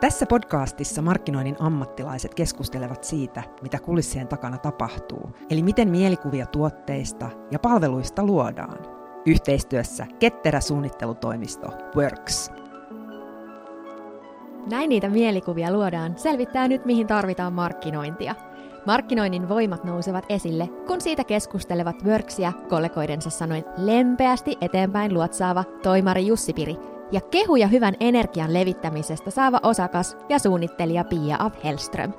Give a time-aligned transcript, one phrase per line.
[0.00, 7.58] Tässä podcastissa markkinoinnin ammattilaiset keskustelevat siitä, mitä kulissien takana tapahtuu, eli miten mielikuvia tuotteista ja
[7.58, 8.78] palveluista luodaan.
[9.26, 12.50] Yhteistyössä ketterä suunnittelutoimisto Works.
[14.70, 18.34] Näin niitä mielikuvia luodaan, selvittää nyt mihin tarvitaan markkinointia.
[18.86, 26.52] Markkinoinnin voimat nousevat esille, kun siitä keskustelevat Worksia kollegoidensa sanoin lempeästi eteenpäin luotsaava toimari Jussi
[26.52, 32.12] Piri ja kehuja hyvän energian levittämisestä saava osakas ja suunnittelija Pia af Hellström.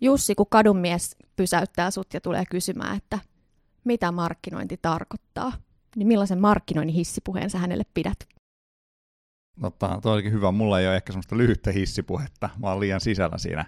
[0.00, 3.18] Jussi, kun kadunmies pysäyttää sut ja tulee kysymään, että
[3.84, 5.52] mitä markkinointi tarkoittaa,
[5.96, 8.28] niin millaisen markkinoinnin hissipuheen sä hänelle pidät?
[9.60, 10.52] Tota, toi olikin hyvä.
[10.52, 12.50] Mulla ei ole ehkä semmoista lyhyttä hissipuhetta.
[12.58, 13.64] Mä liian sisällä siinä,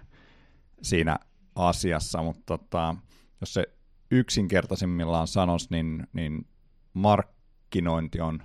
[0.83, 1.19] siinä
[1.55, 2.97] asiassa, mutta tota,
[3.41, 3.65] jos se
[4.11, 6.47] yksinkertaisimmillaan sanoisi, niin, niin
[7.73, 8.43] markkinointi on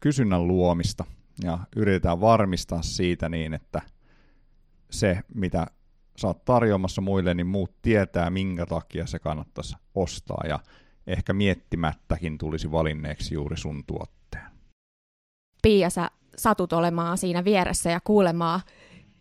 [0.00, 1.04] kysynnän luomista
[1.42, 3.82] ja yritetään varmistaa siitä niin, että
[4.90, 5.66] se, mitä
[6.16, 10.58] sä oot tarjoamassa muille, niin muut tietää, minkä takia se kannattaisi ostaa ja
[11.06, 14.46] ehkä miettimättäkin tulisi valinneeksi juuri sun tuotteen.
[15.62, 18.60] Pia, sä satut olemaan siinä vieressä ja kuulemaan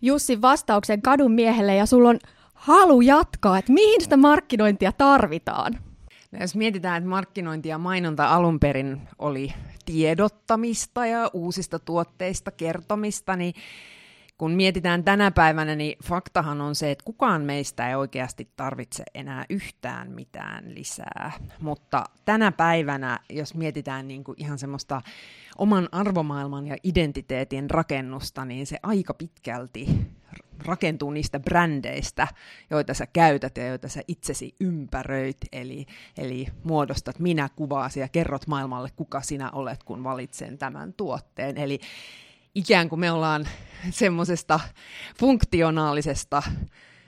[0.01, 2.19] Jussin vastauksen kadun miehelle ja sulla on
[2.53, 5.86] halu jatkaa, että mihin sitä markkinointia tarvitaan?
[6.31, 9.53] No jos mietitään, että markkinointi ja mainonta alun perin oli
[9.85, 13.53] tiedottamista ja uusista tuotteista kertomista, niin
[14.37, 19.45] kun mietitään tänä päivänä, niin faktahan on se, että kukaan meistä ei oikeasti tarvitse enää
[19.49, 21.31] yhtään mitään lisää.
[21.59, 25.01] Mutta tänä päivänä, jos mietitään niin kuin ihan semmoista
[25.57, 29.87] oman arvomaailman ja identiteetin rakennusta, niin se aika pitkälti
[30.65, 32.27] rakentuu niistä brändeistä,
[32.69, 35.85] joita sä käytät ja joita sä itsesi ympäröit, eli,
[36.17, 41.57] eli muodostat minä kuvaasi ja kerrot maailmalle, kuka sinä olet, kun valitsen tämän tuotteen.
[41.57, 41.79] Eli
[42.55, 43.47] ikään kuin me ollaan
[43.89, 44.59] semmoisesta
[45.19, 46.43] funktionaalisesta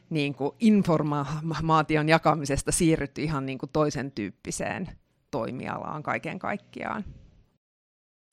[0.10, 4.90] niin kuin informaation jakamisesta siirrytty ihan niin kuin toisen tyyppiseen
[5.32, 7.06] toimialaan kaiken kaikkiaan.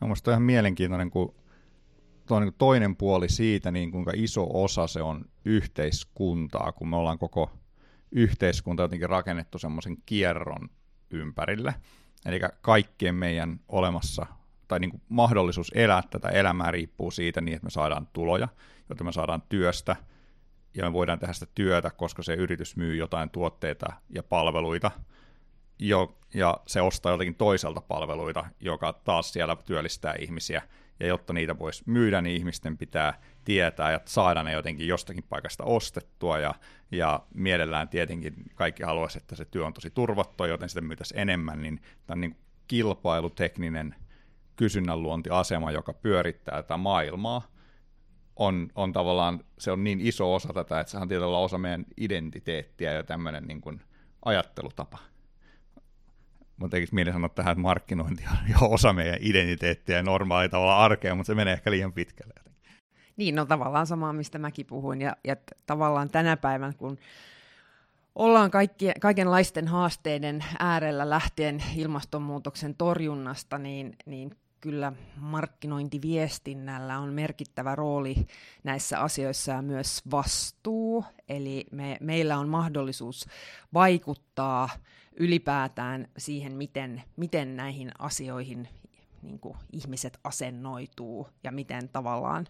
[0.00, 1.34] Mielestäni on ihan mielenkiintoinen, kun
[2.26, 7.18] tuo niin toinen puoli siitä, niin kuinka iso osa se on yhteiskuntaa, kun me ollaan
[7.18, 7.50] koko
[8.12, 10.70] yhteiskunta jotenkin rakennettu semmoisen kierron
[11.10, 11.74] ympärille.
[12.26, 14.26] Eli kaikkien meidän olemassa
[14.68, 18.48] tai niin kuin mahdollisuus elää tätä elämää riippuu siitä niin, että me saadaan tuloja,
[18.88, 19.96] jotta me saadaan työstä,
[20.74, 24.90] ja me voidaan tehdä sitä työtä, koska se yritys myy jotain tuotteita ja palveluita,
[25.78, 30.62] jo, ja se ostaa jotenkin toiselta palveluita, joka taas siellä työllistää ihmisiä,
[31.00, 35.64] ja jotta niitä voisi myydä, niin ihmisten pitää tietää ja saada ne jotenkin jostakin paikasta
[35.64, 36.54] ostettua, ja,
[36.90, 41.62] ja mielellään tietenkin kaikki haluaisi, että se työ on tosi turvattua, joten sitä myytäisiin enemmän,
[41.62, 42.36] niin tämä on niin
[42.68, 43.94] kilpailutekninen
[44.56, 47.56] kysynnän luontiasema, joka pyörittää tätä maailmaa,
[48.36, 51.84] on, on tavallaan, se on niin iso osa tätä, että se on tietyllä osa meidän
[51.96, 53.80] identiteettiä ja tämmöinen niin kuin
[54.24, 54.98] ajattelutapa.
[56.56, 60.84] Mun tekisi mieli sanoa tähän, että markkinointi on jo osa meidän identiteettiä ja normaali tavalla
[60.84, 62.34] arkea, mutta se menee ehkä liian pitkälle.
[63.16, 65.00] Niin, no tavallaan samaa, mistä mäkin puhuin.
[65.00, 66.98] Ja, ja tavallaan tänä päivänä, kun
[68.14, 74.30] ollaan kaikki, kaikenlaisten haasteiden äärellä lähtien ilmastonmuutoksen torjunnasta, niin, niin
[74.66, 78.26] kyllä markkinointiviestinnällä on merkittävä rooli
[78.64, 81.04] näissä asioissa ja myös vastuu.
[81.28, 83.26] Eli me, meillä on mahdollisuus
[83.74, 84.68] vaikuttaa
[85.16, 88.68] ylipäätään siihen, miten, miten näihin asioihin
[89.22, 92.46] niin kuin ihmiset asennoituu ja miten tavallaan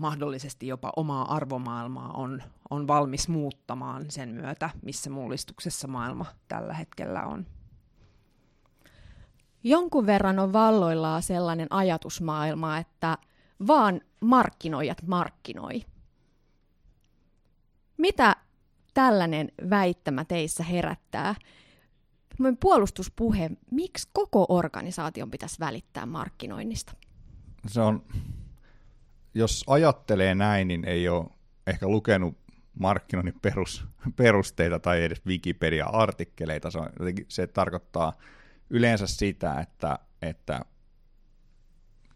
[0.00, 7.22] mahdollisesti jopa omaa arvomaailmaa on, on valmis muuttamaan sen myötä, missä mullistuksessa maailma tällä hetkellä
[7.22, 7.46] on
[9.68, 13.18] jonkun verran on valloillaan sellainen ajatusmaailma, että
[13.66, 15.82] vaan markkinoijat markkinoi.
[17.96, 18.36] Mitä
[18.94, 21.34] tällainen väittämä teissä herättää?
[22.60, 26.92] Puolustuspuhe, miksi koko organisaation pitäisi välittää markkinoinnista?
[27.66, 28.02] Se on,
[29.34, 31.26] jos ajattelee näin, niin ei ole
[31.66, 32.36] ehkä lukenut
[32.78, 33.86] markkinoinnin perus,
[34.16, 36.70] perusteita tai edes Wikipedia-artikkeleita.
[36.70, 36.90] Se, on,
[37.28, 38.12] se tarkoittaa
[38.70, 40.60] yleensä sitä, että, että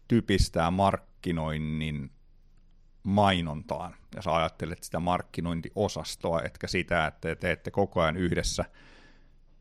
[0.07, 2.11] typistää markkinoinnin
[3.03, 8.65] mainontaan, ja sä ajattelet sitä markkinointiosastoa, etkä sitä, että te teette koko ajan yhdessä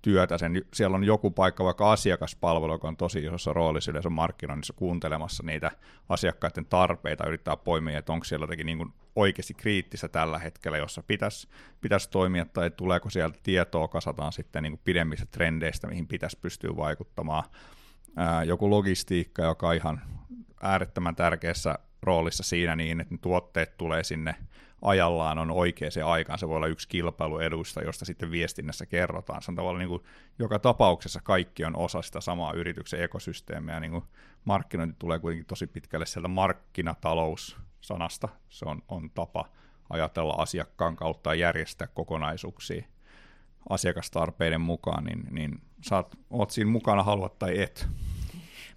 [0.03, 0.39] työtä.
[0.39, 5.43] Sen, siellä on joku paikka, vaikka asiakaspalvelu, joka on tosi isossa roolissa yleensä markkinoinnissa kuuntelemassa
[5.47, 5.71] niitä
[6.09, 11.03] asiakkaiden tarpeita, yrittää poimia, että onko siellä jotenkin niin kuin oikeasti kriittistä tällä hetkellä, jossa
[11.03, 11.49] pitäisi,
[11.81, 16.77] pitäisi toimia, tai tuleeko sieltä tietoa, kasataan sitten niin kuin pidemmistä trendeistä, mihin pitäisi pystyä
[16.77, 17.45] vaikuttamaan.
[18.17, 20.01] Ää, joku logistiikka, joka ihan
[20.63, 24.35] äärettömän tärkeässä roolissa siinä niin, että ne tuotteet tulee sinne
[24.83, 26.39] ajallaan on oikea se aikaan.
[26.39, 29.43] Se voi olla yksi kilpailuedusta, josta sitten viestinnässä kerrotaan.
[29.43, 30.03] Se on tavallaan niin kuin,
[30.39, 33.81] joka tapauksessa kaikki on osa sitä samaa yrityksen ekosysteemiä.
[33.81, 34.05] Niin kuin
[34.45, 38.29] markkinointi tulee kuitenkin tosi pitkälle sieltä markkinatalous-sanasta.
[38.49, 39.45] Se on, on tapa
[39.91, 42.85] ajatella asiakkaan kautta ja järjestää kokonaisuuksia
[43.69, 47.89] asiakastarpeiden mukaan, niin, niin saat, oot siinä mukana, haluat tai et.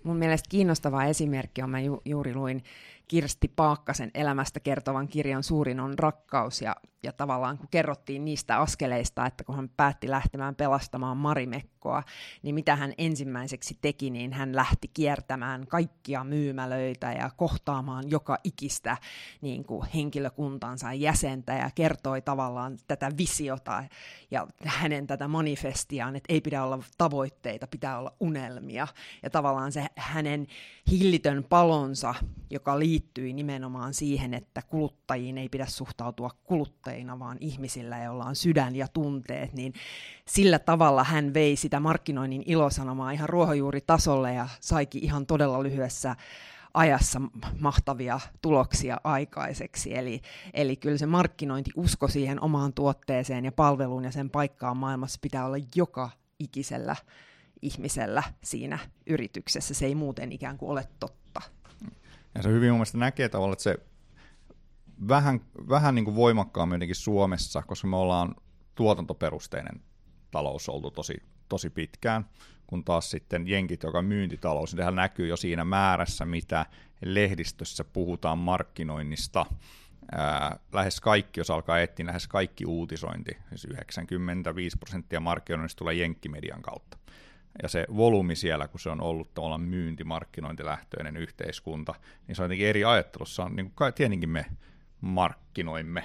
[0.03, 2.63] Mun mielestä kiinnostava esimerkki on, mä ju, juuri luin
[3.07, 9.25] Kirsti Paakkasen elämästä kertovan kirjan Suurin on rakkaus, ja, ja tavallaan kun kerrottiin niistä askeleista,
[9.25, 12.03] että kun hän päätti lähtemään pelastamaan Marimekkoa,
[12.43, 18.97] niin mitä hän ensimmäiseksi teki, niin hän lähti kiertämään kaikkia myymälöitä ja kohtaamaan joka ikistä
[19.41, 23.83] niin kuin henkilökuntansa jäsentä ja kertoi tavallaan tätä visiota
[24.31, 28.87] ja hänen tätä manifestiaan, että ei pidä olla tavoitteita, pitää olla unelmia.
[29.23, 30.47] Ja tavallaan se hänen
[30.91, 32.15] hillitön palonsa,
[32.49, 38.75] joka liittyi nimenomaan siihen, että kuluttajiin ei pidä suhtautua kuluttajina, vaan ihmisillä, joilla on sydän
[38.75, 39.73] ja tunteet, niin
[40.27, 46.15] sillä tavalla hän vei sitä markkinoinnin ilosanomaa ihan ruohonjuuritasolle ja saikin ihan todella lyhyessä
[46.73, 47.21] ajassa
[47.59, 49.97] mahtavia tuloksia aikaiseksi.
[49.97, 50.21] Eli,
[50.53, 55.45] eli kyllä se markkinointi, usko siihen omaan tuotteeseen ja palveluun ja sen paikkaan maailmassa pitää
[55.45, 56.95] olla joka ikisellä
[57.61, 59.73] ihmisellä siinä yrityksessä.
[59.73, 61.41] Se ei muuten ikään kuin ole totta.
[62.35, 63.77] Ja se hyvin mun mielestä näkee tavallaan, että se
[65.07, 68.35] vähän, vähän niin kuin voimakkaammin jotenkin Suomessa, koska me ollaan
[68.75, 69.81] tuotantoperusteinen
[70.31, 71.13] talous oltu tosi,
[71.49, 72.25] tosi pitkään,
[72.67, 76.65] kun taas sitten jenkit, joka on myyntitalous, niin sehän näkyy jo siinä määrässä, mitä
[77.05, 79.45] lehdistössä puhutaan markkinoinnista.
[80.11, 86.61] Ää, lähes kaikki, jos alkaa etsiä, lähes kaikki uutisointi, siis 95 prosenttia markkinoinnista tulee jenkkimedian
[86.61, 86.97] kautta.
[87.61, 91.95] Ja se volyymi siellä, kun se on ollut tavallaan myynti, markkinointilähtöinen yhteiskunta,
[92.27, 93.43] niin se on jotenkin eri ajattelussa.
[93.43, 94.45] On, niin kuin, tietenkin me
[95.01, 96.03] markkinoimme,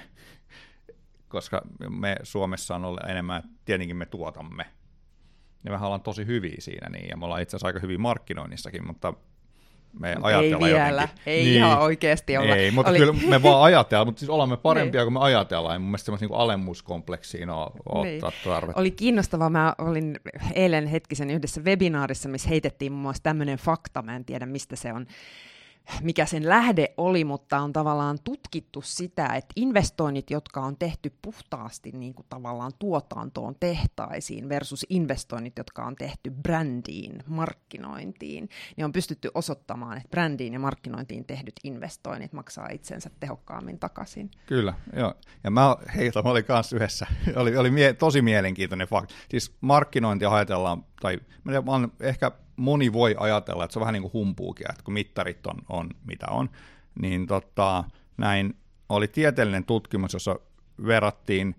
[1.27, 4.65] koska me Suomessa on ollut enemmän, tietenkin me tuotamme.
[5.63, 8.87] Ja me ollaan tosi hyviä siinä, niin, ja me ollaan itse asiassa aika hyvin markkinoinnissakin,
[8.87, 9.13] mutta
[9.99, 11.23] me ajatellaan ei vielä, jotenkin.
[11.25, 12.55] ei niin, ihan oikeasti olla.
[12.55, 12.99] Ei, mutta Oli...
[12.99, 15.05] kyllä me vaan ajatellaan, mutta siis olemme parempia niin.
[15.05, 17.71] kuin me ajatellaan, ja mun mielestä semmoista niin alemmuuskompleksiin on
[18.03, 18.21] niin.
[18.43, 18.79] tarvetta.
[18.79, 20.19] Oli kiinnostavaa, mä olin
[20.53, 24.93] eilen hetkisen yhdessä webinaarissa, missä heitettiin muun muassa tämmöinen fakta, mä en tiedä mistä se
[24.93, 25.07] on
[26.01, 31.91] mikä sen lähde oli, mutta on tavallaan tutkittu sitä, että investoinnit, jotka on tehty puhtaasti
[31.91, 39.31] niin kuin tavallaan tuotantoon tehtaisiin versus investoinnit, jotka on tehty brändiin, markkinointiin, niin on pystytty
[39.33, 44.31] osoittamaan, että brändiin ja markkinointiin tehdyt investoinnit maksaa itsensä tehokkaammin takaisin.
[44.45, 45.13] Kyllä, joo.
[45.43, 49.15] Ja mä, heitä, mä olin kanssa yhdessä, oli, oli mie- tosi mielenkiintoinen fakta.
[49.29, 54.01] Siis markkinointia ajatellaan, tai mä olen ehkä moni voi ajatella, että se on vähän niin
[54.01, 56.49] kuin humpuukin, että kun mittarit on, on mitä on,
[57.01, 57.83] niin tota,
[58.17, 58.53] näin
[58.89, 60.39] oli tieteellinen tutkimus, jossa
[60.85, 61.55] verrattiin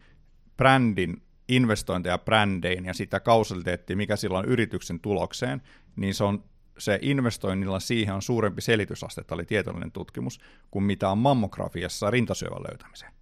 [0.56, 5.62] brändin investointeja brändeihin ja sitä kausaliteettia, mikä sillä on yrityksen tulokseen,
[5.96, 6.44] niin se on
[6.78, 12.62] se investoinnilla siihen on suurempi selitysaste, tämä oli tieteellinen tutkimus, kuin mitä on mammografiassa rintasyövän
[12.62, 13.12] löytämiseen.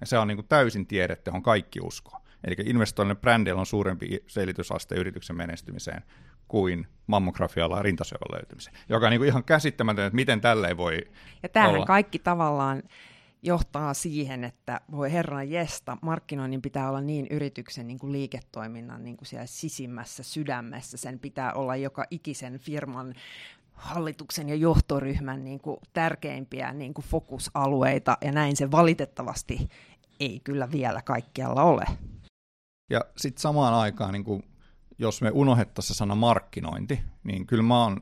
[0.00, 2.20] Ja se on niin kuin täysin tiedetty, on kaikki usko.
[2.44, 6.02] Eli investoinnille brändillä on suurempi selitysaste yrityksen menestymiseen
[6.48, 10.98] kuin mammografialla rintasyövän löytymiseen, joka on niin kuin ihan käsittämätöntä, että miten tälle voi
[11.42, 11.86] Ja tämähän olla.
[11.86, 12.82] kaikki tavallaan
[13.42, 19.16] johtaa siihen, että voi herran jesta, markkinoinnin pitää olla niin yrityksen niin kuin liiketoiminnan niin
[19.16, 23.14] kuin siellä sisimmässä sydämessä, sen pitää olla joka ikisen firman
[23.72, 29.68] hallituksen ja johtoryhmän niin kuin tärkeimpiä niin kuin fokusalueita, ja näin se valitettavasti
[30.20, 31.84] ei kyllä vielä kaikkialla ole.
[32.90, 34.44] Ja sitten samaan aikaan niin kuin
[34.98, 38.00] jos me unohdettaisiin sana markkinointi, niin kyllä mä oon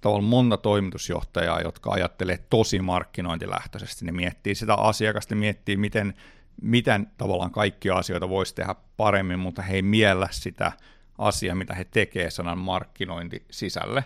[0.00, 4.04] tavallaan monta toimitusjohtajaa, jotka ajattelee tosi markkinointilähtöisesti.
[4.04, 6.14] Ne miettii sitä asiakasta, miettii, miten,
[6.62, 10.72] miten tavallaan kaikkia asioita voisi tehdä paremmin, mutta he ei miellä sitä
[11.18, 14.04] asiaa, mitä he tekevät sanan markkinointi sisälle.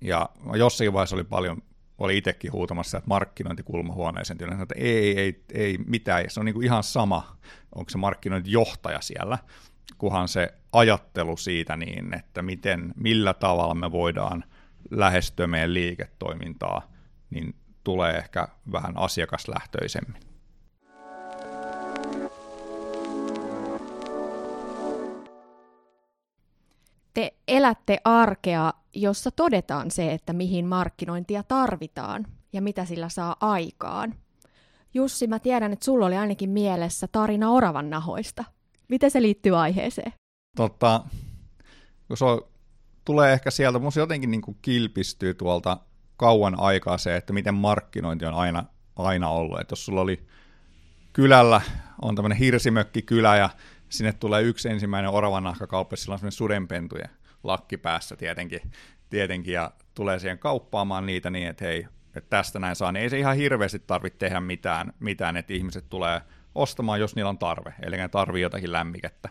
[0.00, 1.62] Ja jossakin vaiheessa oli paljon,
[1.98, 6.54] oli itsekin huutamassa, että markkinointi kulmahuoneeseen tyyliin, että ei, ei, ei mitään, se on niin
[6.54, 7.36] kuin ihan sama,
[7.74, 9.38] onko se markkinointijohtaja siellä,
[9.98, 14.44] kunhan se ajattelu siitä niin, että miten, millä tavalla me voidaan
[14.90, 16.82] lähestyä meidän liiketoimintaa,
[17.30, 20.22] niin tulee ehkä vähän asiakaslähtöisemmin.
[27.14, 34.14] Te elätte arkea, jossa todetaan se, että mihin markkinointia tarvitaan ja mitä sillä saa aikaan.
[34.94, 38.44] Jussi, mä tiedän, että sulla oli ainakin mielessä tarina oravan nahoista.
[38.92, 40.12] Miten se liittyy aiheeseen?
[40.56, 41.04] Tota,
[42.08, 42.42] kun se on,
[43.04, 45.78] tulee ehkä sieltä, mun jotenkin niin kuin kilpistyy tuolta
[46.16, 48.64] kauan aikaa se, että miten markkinointi on aina,
[48.96, 49.60] aina ollut.
[49.60, 50.26] Että jos sulla oli
[51.12, 51.60] kylällä,
[52.02, 53.50] on tämmöinen hirsimökkikylä ja
[53.88, 57.10] sinne tulee yksi ensimmäinen oravanahkakauppa, sillä on semmoinen sudenpentujen
[57.44, 58.60] lakki päässä tietenkin,
[59.10, 63.10] tietenkin ja tulee siihen kauppaamaan niitä niin, että hei, että tästä näin saa, niin ei
[63.10, 66.20] se ihan hirveästi tarvitse tehdä mitään, mitään, että ihmiset tulee
[66.54, 69.28] ostamaan, jos niillä on tarve, eli ne tarvii jotakin lämmikettä.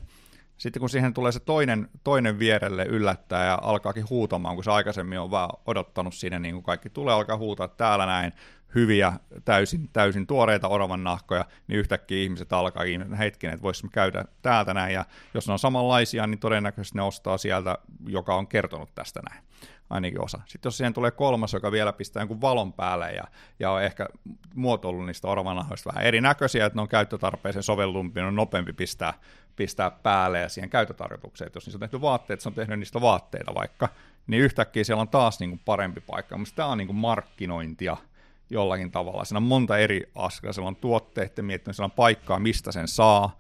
[0.58, 5.20] Sitten kun siihen tulee se toinen, toinen vierelle yllättää ja alkaakin huutamaan, kun se aikaisemmin
[5.20, 8.34] on vaan odottanut siinä, niin kuin kaikki tulee alkaa huutaa täällä näin,
[8.75, 9.13] hyviä,
[9.46, 14.94] täysin, täysin tuoreita oravan nahkoja, niin yhtäkkiä ihmiset alkaakin hetken, että voisimme käydä täältä näin,
[14.94, 19.44] ja jos ne on samanlaisia, niin todennäköisesti ne ostaa sieltä, joka on kertonut tästä näin
[19.92, 20.42] ainakin osa.
[20.46, 23.24] Sitten jos siihen tulee kolmas, joka vielä pistää jonkun valon päälle ja,
[23.60, 24.08] ja on ehkä
[24.56, 29.14] muotoillut niistä oravanahoista vähän erinäköisiä, että ne on käyttötarpeeseen sovellumpi, on nopeampi pistää,
[29.56, 31.48] pistää päälle ja siihen käyttötarkoitukseen.
[31.48, 33.90] Että jos niistä on tehty vaatteet, se on tehnyt niistä vaatteita vaikka,
[34.28, 36.38] niin yhtäkkiä siellä on taas niin kuin parempi paikka.
[36.38, 37.98] Mutta tämä on niin kuin markkinointia
[38.50, 39.26] jollakin tavalla.
[39.26, 40.54] Siinä on monta eri askelta.
[40.54, 43.38] Siellä on tuotteiden miettiminen, siellä on paikkaa, mistä sen saa,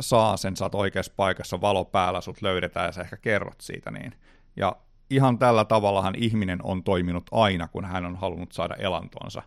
[0.00, 3.90] saa sen, saat oikeassa paikassa, valo päällä, sut löydetään ja sä ehkä kerrot siitä.
[3.90, 4.14] Niin.
[4.56, 4.76] Ja
[5.10, 9.42] ihan tällä tavallahan ihminen on toiminut aina, kun hän on halunnut saada elantonsa.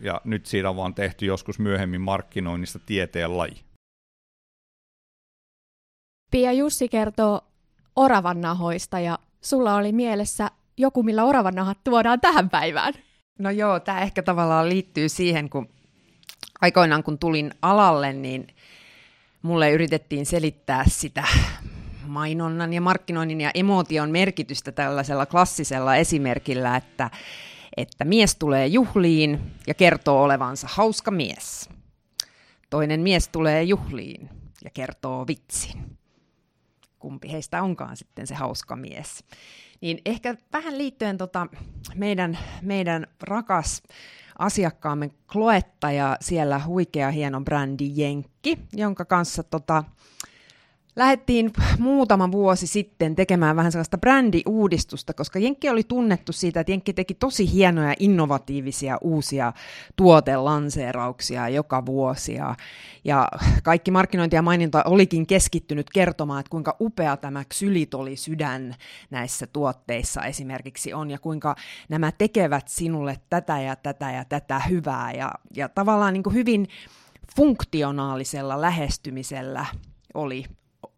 [0.00, 3.60] Ja nyt siitä on vaan tehty joskus myöhemmin markkinoinnista tieteen laji.
[6.30, 7.40] Pia Jussi kertoo
[7.96, 12.94] oravannahoista ja sulla oli mielessä joku, millä oravannahat tuodaan tähän päivään.
[13.38, 15.68] No joo, tämä ehkä tavallaan liittyy siihen, kun
[16.60, 18.46] aikoinaan kun tulin alalle, niin
[19.42, 21.24] mulle yritettiin selittää sitä
[22.10, 27.10] mainonnan ja markkinoinnin ja emotion merkitystä tällaisella klassisella esimerkillä, että,
[27.76, 31.68] että mies tulee juhliin ja kertoo olevansa hauska mies.
[32.70, 34.28] Toinen mies tulee juhliin
[34.64, 35.98] ja kertoo vitsin.
[36.98, 39.24] Kumpi heistä onkaan sitten se hauska mies.
[39.80, 41.46] Niin ehkä vähän liittyen tota
[41.94, 43.82] meidän, meidän rakas
[44.38, 49.84] asiakkaamme Kloetta ja siellä huikea hieno brändi Jenkki, jonka kanssa tota,
[50.96, 56.92] lähdettiin muutama vuosi sitten tekemään vähän sellaista brändiuudistusta, koska Jenkki oli tunnettu siitä, että Jenkki
[56.92, 59.52] teki tosi hienoja, innovatiivisia uusia
[59.96, 62.34] tuotelanseerauksia joka vuosi.
[63.04, 63.28] Ja,
[63.62, 68.74] kaikki markkinointi ja maininta olikin keskittynyt kertomaan, että kuinka upea tämä ksylitoli sydän
[69.10, 71.56] näissä tuotteissa esimerkiksi on, ja kuinka
[71.88, 75.12] nämä tekevät sinulle tätä ja tätä ja tätä hyvää.
[75.12, 76.68] Ja, ja tavallaan niin kuin hyvin
[77.36, 79.66] funktionaalisella lähestymisellä
[80.14, 80.44] oli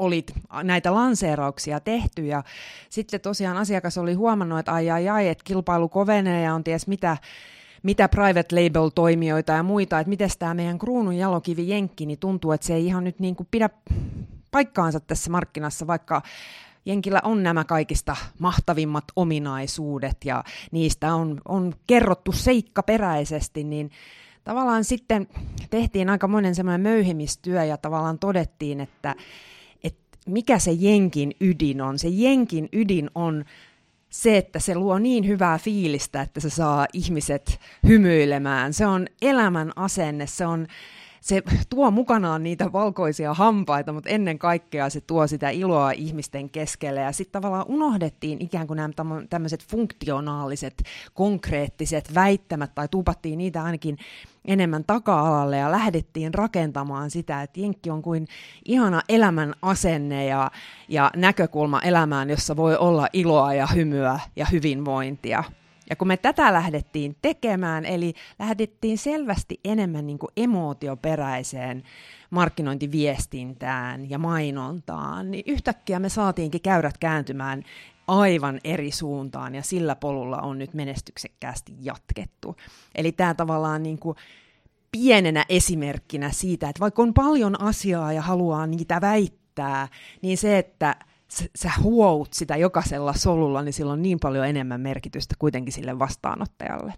[0.02, 0.24] oli
[0.62, 2.42] näitä lanseerauksia tehty ja
[2.88, 6.86] sitten tosiaan asiakas oli huomannut, että ai ai ai, että kilpailu kovenee ja on ties
[6.86, 7.16] mitä,
[7.82, 12.66] mitä private label-toimijoita ja muita, että miten tämä meidän kruunun jalokivi Jenkki, niin tuntuu, että
[12.66, 13.70] se ei ihan nyt niin kuin pidä
[14.50, 16.22] paikkaansa tässä markkinassa, vaikka
[16.84, 23.90] Jenkillä on nämä kaikista mahtavimmat ominaisuudet ja niistä on, on kerrottu seikkaperäisesti, niin
[24.44, 25.28] tavallaan sitten
[25.70, 29.14] tehtiin aikamoinen semmoinen möyhimistyö ja tavallaan todettiin, että
[30.26, 31.98] mikä se jenkin ydin on.
[31.98, 33.44] Se jenkin ydin on
[34.10, 38.72] se, että se luo niin hyvää fiilistä, että se saa ihmiset hymyilemään.
[38.72, 40.66] Se on elämän asenne, se on
[41.22, 47.00] se tuo mukanaan niitä valkoisia hampaita, mutta ennen kaikkea se tuo sitä iloa ihmisten keskelle.
[47.00, 48.90] Ja sitten tavallaan unohdettiin ikään kuin nämä
[49.30, 50.82] tämmöiset funktionaaliset,
[51.14, 53.98] konkreettiset väittämät, tai tupattiin niitä ainakin
[54.44, 58.28] enemmän taka-alalle ja lähdettiin rakentamaan sitä, että Jenkki on kuin
[58.64, 60.50] ihana elämän asenne ja,
[60.88, 65.44] ja näkökulma elämään, jossa voi olla iloa ja hymyä ja hyvinvointia.
[65.90, 71.82] Ja kun me tätä lähdettiin tekemään, eli lähdettiin selvästi enemmän niin kuin emootioperäiseen
[72.30, 77.62] markkinointiviestintään ja mainontaan, niin yhtäkkiä me saatiinkin käyrät kääntymään
[78.08, 82.56] aivan eri suuntaan ja sillä polulla on nyt menestyksekkäästi jatkettu.
[82.94, 84.16] Eli tämä tavallaan niin kuin
[84.92, 89.88] pienenä esimerkkinä siitä, että vaikka on paljon asiaa ja haluaa niitä väittää,
[90.22, 90.96] niin se, että
[91.56, 96.94] sä huout sitä jokaisella solulla, niin sillä on niin paljon enemmän merkitystä kuitenkin sille vastaanottajalle.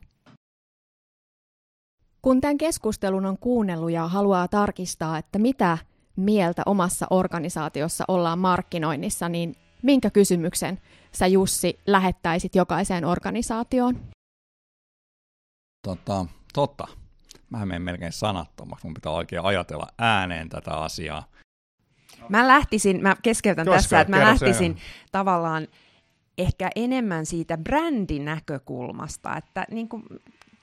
[2.22, 5.78] Kun tämän keskustelun on kuunnellut ja haluaa tarkistaa, että mitä
[6.16, 10.80] mieltä omassa organisaatiossa ollaan markkinoinnissa, niin minkä kysymyksen
[11.12, 14.00] sä Jussi lähettäisit jokaiseen organisaatioon?
[15.86, 16.88] Tota, totta.
[17.50, 18.86] Mä menen melkein sanattomaksi.
[18.86, 21.24] Mun pitää oikein ajatella ääneen tätä asiaa.
[22.28, 25.68] Mä lähtisin, mä keskeytän Koska, tässä, että mä lähtisin se, tavallaan
[26.38, 30.02] ehkä enemmän siitä brändin näkökulmasta, että niin kuin,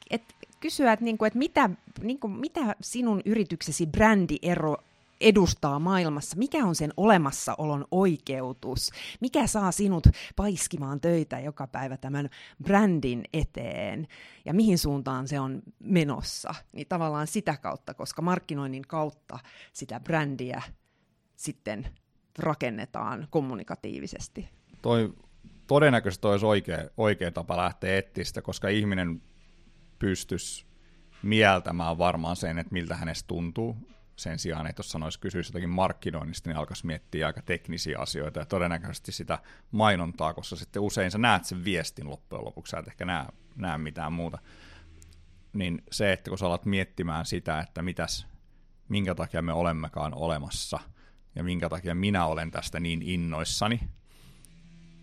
[0.09, 0.23] et
[0.59, 1.69] kysyä, että, niin kuin, että mitä,
[2.01, 4.77] niin kuin, mitä sinun yrityksesi brändiero
[5.21, 12.29] edustaa maailmassa, mikä on sen olemassaolon oikeutus, mikä saa sinut paiskimaan töitä joka päivä tämän
[12.63, 14.07] brändin eteen?
[14.45, 19.39] Ja mihin suuntaan se on menossa, niin tavallaan sitä kautta, koska markkinoinnin kautta
[19.73, 20.61] sitä brändiä
[21.41, 21.87] sitten
[22.39, 24.49] rakennetaan kommunikatiivisesti.
[24.81, 25.13] Toi,
[25.67, 29.21] todennäköisesti olisi oikea, oikea tapa lähteä etsiä koska ihminen
[29.99, 30.65] pystyisi
[31.23, 33.77] mieltämään varmaan sen, että miltä hänestä tuntuu,
[34.15, 38.45] sen sijaan, että jos sanoisi kysyisi jotakin markkinoinnista, niin alkaisi miettiä aika teknisiä asioita ja
[38.45, 39.39] todennäköisesti sitä
[39.71, 43.77] mainontaa, koska sitten usein sä näet sen viestin loppujen lopuksi, sä et ehkä näe, näe
[43.77, 44.39] mitään muuta.
[45.53, 48.27] Niin se, että kun sä alat miettimään sitä, että mitäs,
[48.89, 50.79] minkä takia me olemmekaan olemassa
[51.35, 53.79] ja minkä takia minä olen tästä niin innoissani,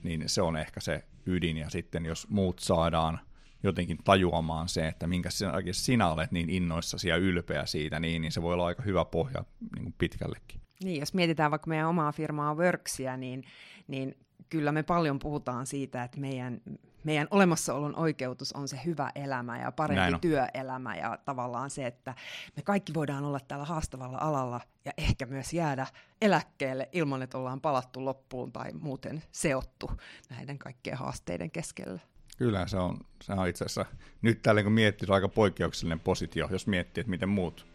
[0.02, 1.56] niin se on ehkä se ydin.
[1.56, 3.20] Ja sitten jos muut saadaan
[3.62, 5.28] jotenkin tajuamaan se, että minkä
[5.72, 9.44] sinä olet niin innoissasi ja ylpeä siitä, niin, niin se voi olla aika hyvä pohja
[9.74, 10.60] niin kuin pitkällekin.
[10.84, 13.44] Niin, jos mietitään vaikka meidän omaa firmaa Worksia, niin,
[13.88, 14.16] niin
[14.50, 16.60] kyllä me paljon puhutaan siitä, että meidän,
[17.04, 22.14] meidän olemassaolon oikeutus on se hyvä elämä ja parempi työelämä ja tavallaan se, että
[22.56, 25.86] me kaikki voidaan olla täällä haastavalla alalla ja ehkä myös jäädä
[26.20, 29.90] eläkkeelle ilman, että ollaan palattu loppuun tai muuten seottu
[30.30, 32.00] näiden kaikkien haasteiden keskellä.
[32.38, 33.86] Kyllä se on, se on itse asiassa,
[34.22, 37.66] nyt tällä kun miettii, se on aika poikkeuksellinen positio, jos miettii, että miten muut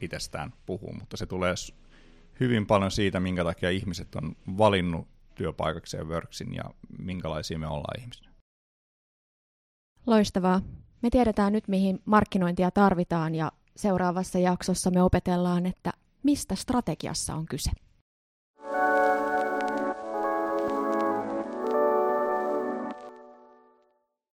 [0.00, 1.54] itsestään puhuu, mutta se tulee
[2.40, 5.08] hyvin paljon siitä, minkä takia ihmiset on valinnut
[5.38, 6.64] työpaikakseen Worksin ja
[6.98, 8.30] minkälaisia me ollaan ihmisinä.
[10.06, 10.60] Loistavaa.
[11.02, 15.92] Me tiedetään nyt, mihin markkinointia tarvitaan ja seuraavassa jaksossa me opetellaan, että
[16.22, 17.70] mistä strategiassa on kyse.